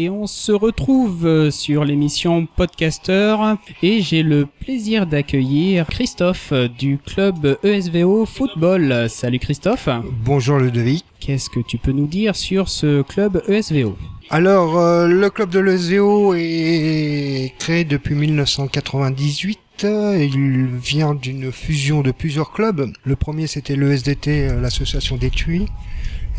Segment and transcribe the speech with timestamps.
[0.00, 3.36] et on se retrouve euh, sur l'émission Podcaster
[3.82, 9.10] et j'ai le plaisir d'accueillir Christophe euh, du club ESVO Football.
[9.10, 9.90] Salut Christophe.
[10.24, 11.04] Bonjour Ludovic.
[11.20, 13.94] Qu'est-ce que tu peux nous dire sur ce club ESVO
[14.30, 19.58] Alors, euh, le club de l'ESVO est créé depuis 1998.
[19.82, 22.90] Il vient d'une fusion de plusieurs clubs.
[23.04, 25.66] Le premier, c'était l'ESDT, l'association d'étuis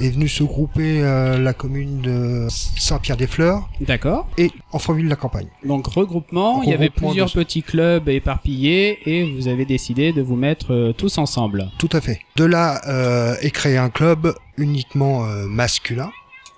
[0.02, 4.28] est venu se grouper euh, la commune de Saint-Pierre-des-Fleurs D'accord.
[4.38, 5.48] et Enfreville-la-Campagne.
[5.66, 10.22] Donc regroupement, il y avait plusieurs de- petits clubs éparpillés et vous avez décidé de
[10.22, 11.70] vous mettre euh, tous ensemble.
[11.78, 12.20] Tout à fait.
[12.36, 16.12] De là euh, est créé un club uniquement masculin.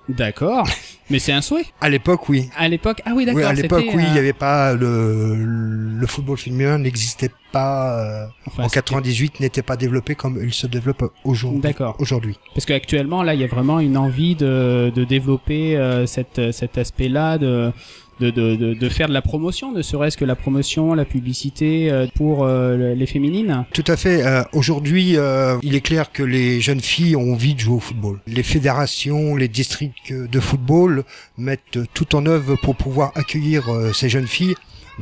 [0.09, 0.67] D'accord.
[1.13, 1.67] Mais c'est un souhait.
[1.79, 2.49] À l'époque, oui.
[2.57, 3.41] À l'époque, ah oui, d'accord.
[3.41, 5.35] Oui, à l'époque, oui, il euh, n'y avait pas le,
[5.95, 10.51] le football féminin n'existait pas euh, enfin, en c'était- 98 n'était pas développé comme il
[10.51, 11.61] se développe aujourd'hui.
[11.61, 11.95] D'accord.
[11.99, 12.39] Aujourd'hui.
[12.55, 16.79] Parce qu'actuellement, là, il y a vraiment une envie de, de développer euh, cette, cet
[16.79, 17.71] aspect-là, de,
[18.19, 22.07] de, de, de, faire de la promotion, ne serait-ce que la promotion, la publicité euh,
[22.15, 23.65] pour euh, les féminines.
[23.73, 24.25] Tout à fait.
[24.25, 27.79] euh, aujourd'hui, euh, il est clair que les jeunes filles ont envie de jouer au
[27.79, 28.19] football.
[28.27, 31.03] Les fédérations, les districts de football
[31.37, 34.55] mettent tout en œuvre pour pouvoir accueillir euh, ces jeunes filles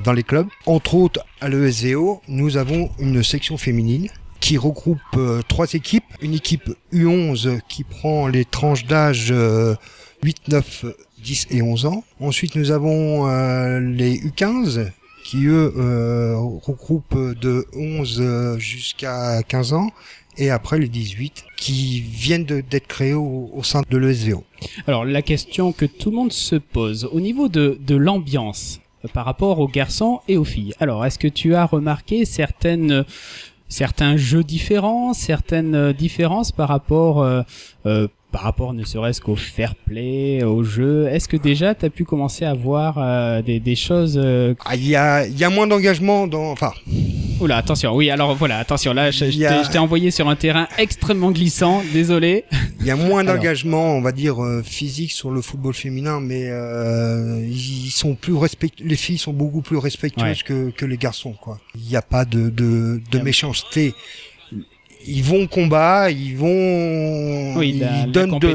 [0.03, 0.47] dans les clubs.
[0.65, 4.07] Entre autres, à l'ESVO, nous avons une section féminine
[4.39, 4.99] qui regroupe
[5.47, 6.03] trois équipes.
[6.21, 9.75] Une équipe U11 qui prend les tranches d'âge euh,
[10.23, 10.85] 8, 9,
[11.21, 12.03] 10 et 11 ans.
[12.19, 14.91] Ensuite, nous avons euh, les U15
[15.23, 19.91] qui eux euh, regroupent de 11 euh, jusqu'à 15 ans
[20.37, 24.43] et après les 18 qui viennent d'être créés au, sein de l'ESVO.
[24.87, 28.79] Alors, la question que tout le monde se pose, au niveau de, de l'ambiance,
[29.13, 30.73] par rapport aux garçons et aux filles.
[30.79, 33.03] Alors, est-ce que tu as remarqué certaines,
[33.67, 37.25] certains jeux différents, certaines différences par rapport,
[38.31, 42.05] par rapport ne serait-ce qu'au fair play, au jeu Est-ce que déjà tu as pu
[42.05, 45.49] commencer à voir euh, des, des choses euh, Ah, Il y, a, il y a
[45.49, 46.51] moins d'engagement dans...
[46.51, 46.71] Enfin,
[47.41, 51.31] Oula, attention, oui, alors voilà, attention, là, je, a- t'ai- envoyé sur un terrain extrêmement
[51.31, 52.45] glissant, désolé.
[52.79, 56.45] il y a moins d'engagement, on va dire, euh, physique sur le football féminin, mais
[56.49, 58.69] euh, ils sont plus respect...
[58.79, 60.35] les filles sont beaucoup plus respectueuses Ouais.
[60.45, 61.33] que, que les garçons.
[61.33, 61.59] quoi.
[61.75, 63.95] Il n'y a pas de, de, de méchanceté.
[65.07, 68.47] Ils vont au combat, ils vont, Oui, la- la ils donnent de-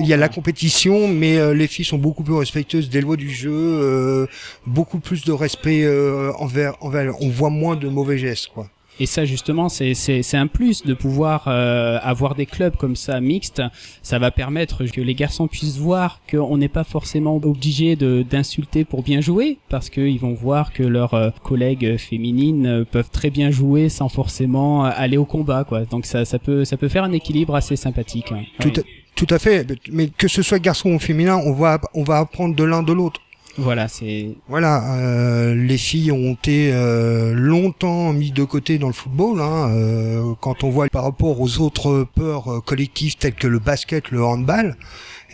[0.00, 3.16] il y a la compétition, mais euh, les filles sont beaucoup plus respectueuses des lois
[3.16, 4.26] du jeu, euh,
[4.66, 7.14] beaucoup plus de respect euh, envers, envers.
[7.22, 8.68] On voit moins de mauvais gestes, quoi.
[9.02, 13.60] Et ça, justement, c'est un plus de pouvoir euh, avoir des clubs comme ça mixtes.
[14.00, 18.84] Ça va permettre que les garçons puissent voir qu'on n'est pas forcément obligé de d'insulter
[18.84, 23.50] pour bien jouer, parce qu'ils vont voir que leurs euh, collègues féminines peuvent très bien
[23.50, 25.84] jouer sans forcément euh, aller au combat, quoi.
[25.84, 28.30] Donc ça ça peut ça peut faire un équilibre assez sympathique.
[28.30, 28.42] hein.
[28.60, 28.84] Tout, Oui.
[29.16, 29.66] tout à fait.
[29.90, 32.92] Mais que ce soit garçon ou féminin, on va, on va apprendre de l'un de
[32.92, 33.20] l'autre.
[33.58, 38.94] Voilà, c'est Voilà, euh, les filles ont été euh, longtemps mis de côté dans le
[38.94, 39.40] football.
[39.40, 43.58] Hein, euh, quand on voit par rapport aux autres peurs euh, collectives telles que le
[43.58, 44.76] basket, le handball,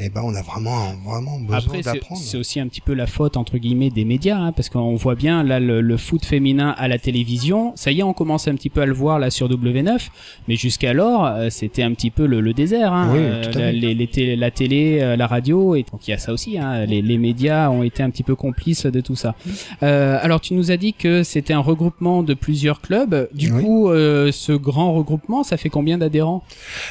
[0.00, 2.20] eh ben on a vraiment vraiment besoin d'apprendre.
[2.20, 5.14] c'est aussi un petit peu la faute entre guillemets des médias, hein, parce qu'on voit
[5.14, 7.72] bien là le, le foot féminin à la télévision.
[7.76, 10.08] Ça y est, on commence un petit peu à le voir là sur W9,
[10.46, 12.92] mais jusqu'alors euh, c'était un petit peu le, le désert.
[12.92, 16.10] Hein, Oui, Euh, la, les, les télé- la télé, euh, la radio, et donc il
[16.12, 16.58] y a ça aussi.
[16.58, 19.34] Hein, les, les médias ont été un petit peu complices de tout ça.
[19.82, 23.28] Euh, alors tu nous as dit que c'était un regroupement de plusieurs clubs.
[23.34, 23.62] Du Oui.
[23.62, 26.42] coup, euh, ce grand regroupement, ça fait combien d'adhérents?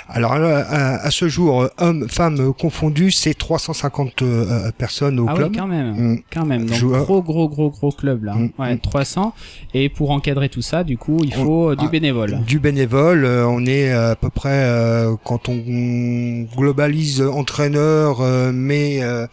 [0.10, 5.34] Alors à, à- à ce jour, hommes, femmes confondus, c'est 350 euh, personnes au Ah
[5.36, 5.52] club.
[5.52, 5.92] oui, quand même.
[6.14, 6.20] Mm.
[6.34, 7.04] Quand même, donc Joueurs.
[7.06, 8.80] gros gros gros gros club là, Mm, ouais, mm.
[8.80, 9.34] 300
[9.74, 12.40] et pour encadrer tout ça, du coup, il faut euh, du bénévole.
[12.46, 19.02] Du bénévole, euh, on est à peu près euh, quand on globalise entraîneur, euh, mais
[19.04, 19.28] euh,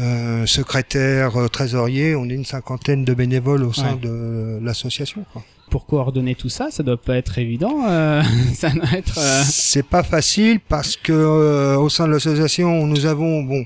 [0.00, 3.98] euh, secrétaire, euh, trésorier, on est une cinquantaine de bénévoles au sein Ouais.
[4.02, 5.24] de l'association.
[5.70, 8.22] Pour coordonner tout ça, ça doit pas être évident, euh,
[8.54, 13.06] ça doit être euh, C'est pas facile parce que euh, au sein de l'association, nous
[13.06, 13.64] avons bon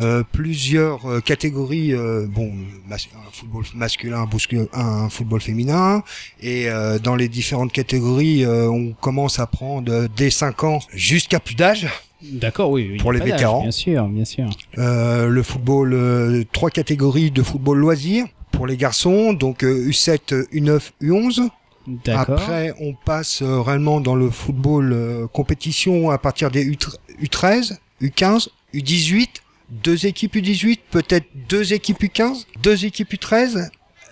[0.00, 2.52] euh, plusieurs euh, catégories, euh, bon,
[2.88, 4.26] mas- un football masculin,
[4.74, 6.02] un, football féminin,
[6.42, 11.40] et euh, dans les différentes catégories, euh, on commence à prendre dès 5 ans jusqu'à
[11.40, 11.86] plus d'âge.
[12.22, 13.62] d'accord, oui, oui, Pour les vétérans.
[13.62, 14.48] bien sûr, bien sûr.
[14.76, 20.48] Euh, le football, euh, trois catégories de football loisir pour les garçons, donc euh, U7,
[20.52, 21.48] U9, U11.
[21.86, 22.40] D'accord.
[22.40, 27.76] Après, on passe euh, réellement dans le football euh, compétition à partir des U13, U13,
[28.02, 29.28] U15, U18,
[29.70, 33.68] deux équipes U18, peut-être deux équipes U15, deux équipes U13,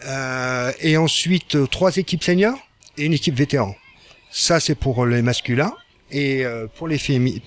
[0.06, 2.58] euh, et ensuite euh, trois équipes seniors
[2.98, 3.74] et une équipe vétéran.
[4.30, 5.72] Ça, c'est pour les masculins.
[6.10, 6.98] Et euh, pour les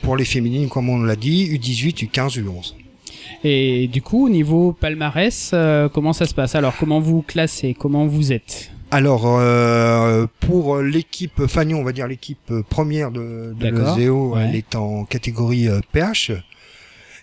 [0.02, 2.74] pour les féminines, comme on l'a dit, U18, U15, U11.
[3.50, 6.54] Et du coup, au niveau palmarès, euh, comment ça se passe?
[6.56, 7.74] Alors, comment vous classez?
[7.74, 8.72] Comment vous êtes?
[8.92, 14.42] Alors, euh, pour l'équipe Fagnon, on va dire l'équipe première de, de ouais.
[14.44, 16.34] elle est en catégorie euh, PH.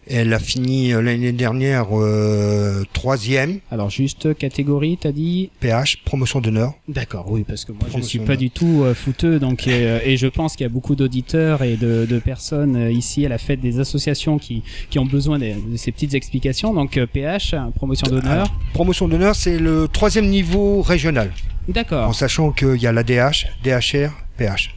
[0.07, 6.41] Elle a fini euh, l'année dernière euh, troisième Alors, juste catégorie, t'as dit PH, promotion
[6.41, 6.75] d'honneur.
[6.89, 10.01] D'accord, oui, parce que moi je Promotion suis pas du tout euh, footeux, donc euh,
[10.05, 13.39] et je pense qu'il y a beaucoup d'auditeurs et de, de personnes ici à la
[13.39, 16.75] fête des associations qui, qui ont besoin de, de ces petites explications.
[16.75, 18.53] Donc PH, promotion d'honneur.
[18.75, 21.33] Promotion d'honneur, c'est le troisième niveau régional.
[21.69, 22.15] en D'accord.
[22.15, 24.75] sachant qu'il y a la DH, DHR, PH.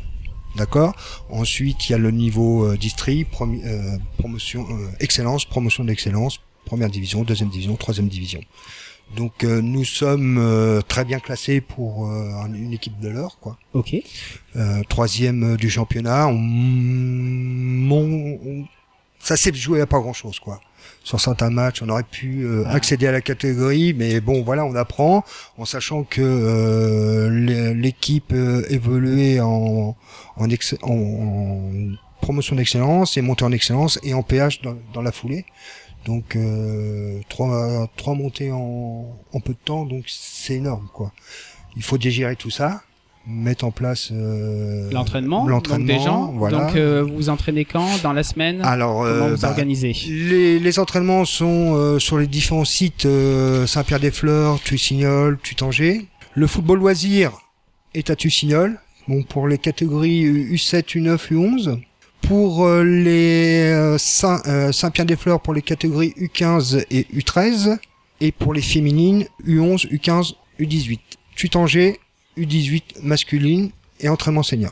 [0.58, 0.94] D'accord
[1.30, 6.90] Ensuite, il y a le niveau euh, district, euh, promotion, euh, excellence, promotion d'excellence, première
[6.90, 8.42] division, deuxième division, troisième division.
[9.16, 13.38] Donc euh, nous sommes euh, très bien classés pour euh, un- une équipe de l'heure,
[13.40, 13.58] quoi.
[13.74, 13.96] Ok.
[14.58, 16.28] Euh, troisième du championnat.
[16.28, 18.66] On, mon- on-
[19.20, 20.60] ça s'est joué à pas grand chose, quoi.
[21.04, 24.76] Sur certains matchs, on aurait pu euh, accéder à la catégorie, mais bon, voilà, on
[24.76, 25.24] apprend
[25.58, 29.96] en sachant que euh, l'é- l'équipe euh, évoluait en
[32.22, 35.46] promotion d'excellence et montée en excellence et en PH dans, dans la foulée.
[36.06, 41.12] Donc euh, trois trois montées en, en peu de temps, donc c'est énorme, quoi.
[41.76, 42.82] Il faut digérer tout ça,
[43.28, 45.48] mettre en place euh, L'entraînement.
[45.48, 46.32] L'entraînement, des gens.
[46.36, 46.66] voilà.
[46.68, 48.62] Donc euh, vous vous entraînez quand Dans la semaine?
[48.62, 49.94] Alors, Comment euh, vous bah, organisez?
[50.08, 56.06] les, les entraînements sont euh, sur les différents sites euh, Saint-Pierre-des-Fleurs, Tussignol, Tutanger.
[56.36, 57.32] Le football loisir
[57.94, 58.80] est à Tussignol.
[59.08, 61.80] Bon, pour les catégories U7, U9, U11.
[62.22, 64.42] Pour les Saint,
[64.74, 67.78] Saint-Pierre-des-Fleurs, pour les catégories U15 et U13.
[68.20, 71.00] Et pour les féminines, U11, U15, U18.
[71.36, 72.00] Tutanger,
[72.38, 74.72] U18 masculine et entraînement senior.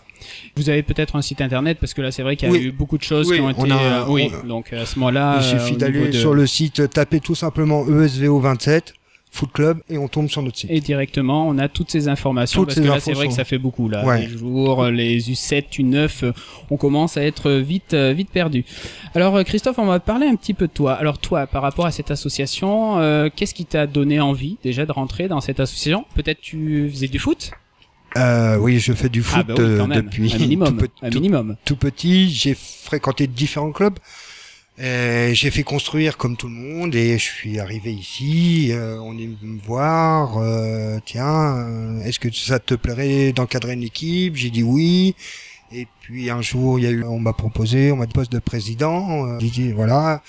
[0.56, 2.64] Vous avez peut-être un site internet parce que là c'est vrai qu'il y a Oui.
[2.66, 3.72] eu beaucoup de choses Oui, qui ont on été.
[3.74, 4.32] a- euh, oui.
[4.44, 5.40] on- Donc à ce moment-là.
[5.42, 8.94] Il euh, suffit au d'aller de- sur le site, taper tout simplement E ESVO 27,
[9.36, 10.72] Foot Club, et on tombe sur notre site.
[10.72, 13.34] Et directement, on a toutes ces informations Toutes parce ces que là, c'est vrai que
[13.34, 14.06] ça fait beaucoup là.
[14.06, 14.22] Ouais.
[14.22, 16.32] Les jours, les U7, U9, euh,
[16.70, 18.64] on commence à être vite, euh, vite perdu.
[19.14, 20.94] Alors, euh, Christophe, on va parler un petit peu de toi.
[20.94, 24.92] Alors, toi, par rapport à cette association, euh, qu'est-ce qui t'a donné envie déjà de
[24.92, 26.06] rentrer dans cette association?
[26.16, 27.52] Peut-être tu faisais du foot?
[28.18, 30.02] Euh, oui, je fais du foot Ah bah oui, même.
[30.06, 30.78] depuis un minimum.
[30.80, 31.56] tout, un tout- minimum.
[31.66, 32.30] tout petit.
[32.30, 34.00] J'ai fréquenté différents clubs.
[34.78, 38.70] Et J'ai fait construire comme tout le monde et je suis arrivé ici.
[38.72, 40.38] euh, on est venu me voir.
[40.38, 44.36] euh, tiens, euh, est-ce que ça te plairait d'encadrer une équipe?
[44.36, 45.16] J'ai dit oui.
[45.72, 48.32] Et puis un jour, il y a eu, on m'a proposé, on m'a dit poste
[48.32, 49.26] de président.
[49.28, 50.22] Euh, J'ai dit voilà,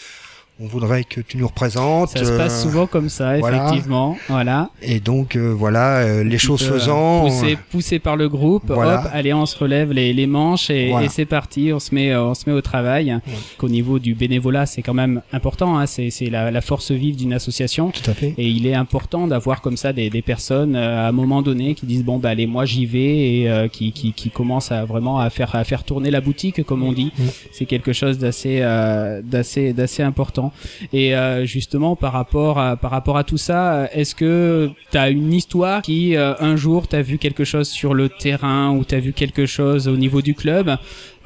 [0.58, 2.11] on voudrait que tu nous représentes.
[2.11, 4.17] Ça se passe euh, souvent comme ça, effectivement.
[4.29, 4.70] Voilà.
[4.81, 7.25] Et donc euh, voilà, euh, les choses euh, faisant.
[7.26, 9.00] poussé, poussé par le groupe, Voilà.
[9.00, 11.06] hop, allez, on se relève les, les manches et, Voilà.
[11.06, 13.14] et c'est parti, on se met, euh, on se met au travail.
[13.58, 17.17] Qu'au niveau du bénévolat, c'est quand même important, hein, c'est, c'est la, la force vive
[17.17, 17.91] d'une association.
[17.91, 18.32] Tout à fait.
[18.38, 21.75] Et il est important d'avoir comme ça des, des personnes euh, à un moment donné
[21.75, 24.85] qui disent bon bah allez moi j'y vais et euh, qui, qui, qui commencent à
[24.87, 27.12] vraiment à faire à faire tourner la boutique comme on dit.
[27.53, 30.45] C'est quelque chose d'assez euh, d'assez d'assez important.
[30.93, 35.82] Et euh, justement par rapport à tout ça, euh, est-ce que tu as une histoire
[35.82, 39.46] qui euh, un jour t'as vu quelque chose sur le terrain ou t'as vu quelque
[39.46, 40.76] chose au niveau du club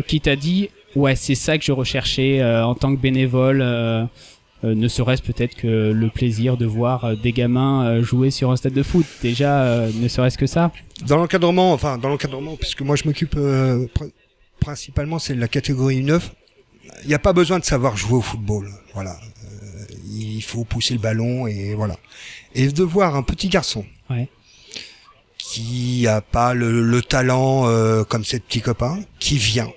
[0.06, 3.58] qui t'a dit ouais c'est ça que je recherchais en tant que bénévole
[4.62, 8.82] ne serait-ce peut-être que le plaisir de voir des gamins jouer sur un stade de
[8.82, 9.06] foot?
[9.22, 10.70] Déjà, ne serait-ce que ça.
[11.06, 14.10] Dans l'encadrement, enfin dans l'encadrement, puisque moi je m'occupe pr-
[14.60, 16.32] principalement c'est de la catégorie 9.
[17.02, 19.12] Il n'y a pas besoin de savoir jouer au football, voilà.
[19.44, 21.96] Euh, il faut pousser le ballon et voilà.
[22.54, 24.28] Et de voir un petit garçon Ouais.
[25.38, 29.70] qui a pas le, le talent euh, comme ses petits copains, qui vient,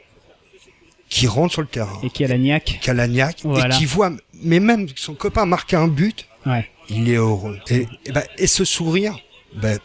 [1.09, 2.79] qui rentre sur le terrain, Et qui a la niaque.
[2.81, 3.75] qui a la niaque Voilà.
[3.75, 4.11] et qui voit,
[4.43, 6.67] mais même son copain marquer un but, Ouais.
[6.89, 7.59] il est heureux.
[7.69, 9.17] Et, et, ben, et ce sourire,
[9.61, 9.79] pff,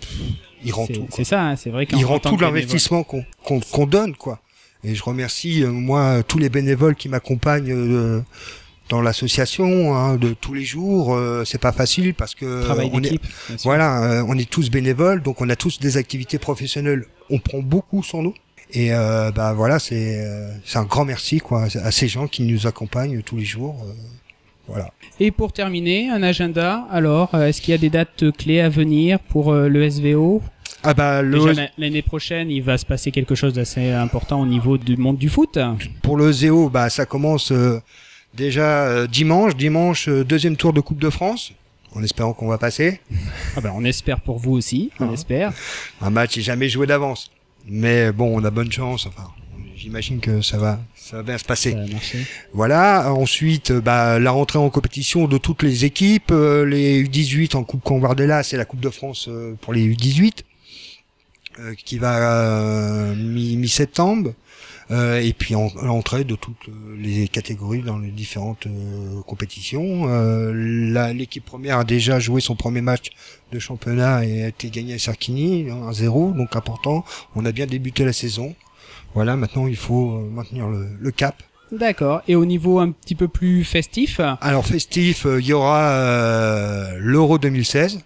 [0.64, 1.06] il rend tout.
[1.14, 4.40] c'est ça, hein, c'est vrai il en rend tout l'investissement qu'on donne quoi.
[4.84, 8.20] Et je remercie euh, moi tous les bénévoles qui m'accompagnent euh,
[8.88, 11.14] dans l'association hein, de tous les jours.
[11.14, 13.18] Euh, c'est pas facile parce que travail on est
[13.64, 17.04] voilà, euh, on est tous bénévoles, donc on a tous des activités professionnelles.
[17.30, 18.34] On prend beaucoup sur nous.
[18.72, 22.42] Et euh, bah voilà, c'est euh, c'est un grand merci quoi à ces gens qui
[22.42, 23.76] nous accompagnent tous les jours.
[23.86, 23.92] euh,
[24.68, 24.92] voilà.
[25.18, 26.86] Et pour terminer, un agenda.
[26.90, 30.42] Alors, est-ce qu'il y a des dates clés à venir pour euh, le SVO
[30.84, 34.46] Ah bah le Déjà l'année prochaine, il va se passer quelque chose d'assez important au
[34.46, 35.58] niveau du monde du foot.
[36.02, 37.80] pour le Zéo, bah ça commence euh,
[38.34, 41.52] déjà euh, dimanche, dimanche euh, deuxième tour de Coupe de France,
[41.94, 43.00] en espérant qu'on va passer.
[43.56, 45.14] Ah ben, on espère pour vous aussi, on Ah.
[45.14, 45.52] espère.
[46.00, 47.30] Un match est jamais joué d'avance,
[47.66, 49.06] mais bon, on a bonne chance.
[49.06, 49.28] Enfin,
[49.74, 51.74] j'imagine que ça va, ça va bien se passer.
[52.52, 53.12] Voilà.
[53.12, 56.30] Ensuite, euh, bah, la rentrée en compétition de toutes les équipes.
[56.30, 59.28] les U18 en Coupe Convardella, c'est la Coupe de France
[59.60, 60.42] pour les U18 euh,
[61.84, 64.32] qui va euh, mi- mi-septembre.
[64.90, 70.04] Euh, et puis en- l'entrée de toutes euh, les catégories dans les différentes euh, compétitions.
[70.08, 73.10] Euh, L'équipe première a déjà joué son premier match
[73.52, 77.04] de championnat et a été gagné à Sarkini, 1-0, donc important.
[77.36, 78.54] On a bien débuté la saison.
[79.14, 81.42] Voilà, maintenant il faut euh, maintenir le, le cap.
[81.70, 82.22] D'accord.
[82.26, 86.96] Et au niveau un petit peu plus festif, Alors festif, euh, il y aura euh,
[86.98, 88.00] l'Euro 2016.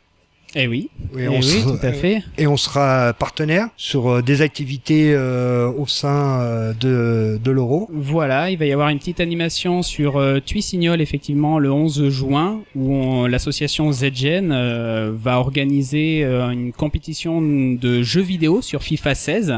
[0.54, 2.23] Eh oui, Et eh on oui, sera- tout à fait.
[2.37, 7.88] Et on sera partenaire sur euh, des activités euh, au sein euh, de, de l'Euro.
[7.92, 12.61] Voilà, il va y avoir une petite animation sur euh, Tuissignol, effectivement, le 11 juin,
[12.76, 19.54] où on- l'association ZGN euh, va organiser une compétition de jeux vidéo sur FIFA 16.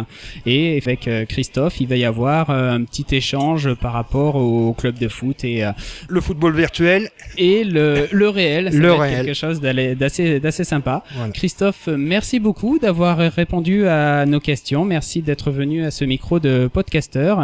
[0.46, 5.08] Et avec Christophe, il va y avoir un petit échange par rapport au club de
[5.08, 5.72] foot et, euh,
[6.08, 8.70] Le football virtuel, et le, le réel.
[8.72, 9.24] Ça Le réel.
[9.24, 11.04] quelque chose d'assez d'assez sympa.
[11.14, 11.32] voilà.
[11.32, 14.84] Christophe, merci beaucoup d'avoir répondu à nos questions.
[14.84, 17.34] Merci d'être venu à ce micro de podcaster.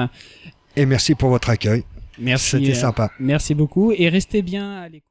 [0.77, 1.85] Et merci pour votre accueil.
[2.19, 2.59] Merci.
[2.59, 3.11] C'était euh, sympa.
[3.19, 5.10] Merci beaucoup et restez bien à l'écoute.